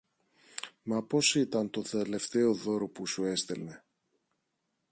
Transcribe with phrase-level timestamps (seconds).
[0.83, 3.83] μα πως ήταν το τελευταίο δώρο που σου έστελνε